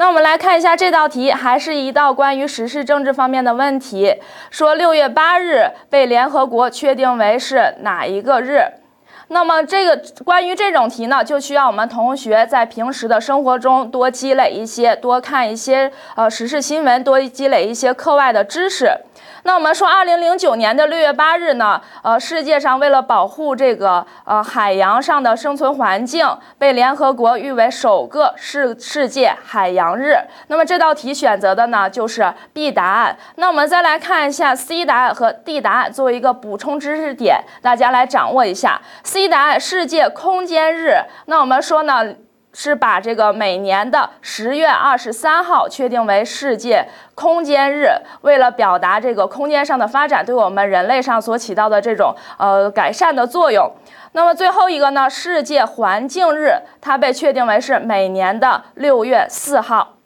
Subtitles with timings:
[0.00, 4.14] 那我们来看一下这道题，还是一道关于时事政治方面的问题。
[4.48, 8.60] 说六月八日被联合国确定为是哪一个日？
[9.26, 18.88] 那么这个关于这种题呢，就需要我们同学在平时的生活中多积累一些，多看一些呃时事新闻，多积累一些课外的知识。
[19.44, 26.26] 那我们说，二零零九年的六月八日呢，呃，世界上为了保护这个呃海洋上的生存环境，
[26.58, 30.14] 被联合国誉为首个世世界海洋日。
[30.48, 33.16] 那么这道题选择的呢就是 B 答案。
[33.36, 38.80] 那我们再来看一下 C 答案和 D 答案，作为一个补充知识点，大家来掌握一下。
[39.04, 40.94] C 答案世界空间日。
[41.26, 42.04] 那我们说呢？
[42.60, 47.86] 是把这个每年的十月二十三号确定为世界空间日，
[48.22, 53.72] 为了表达这个空间上的发展对我们人类上所起到的这种呃改善的作用。
[54.10, 59.97] 那么最后一个呢，世界环境日，它被确定为是每年的六月四号。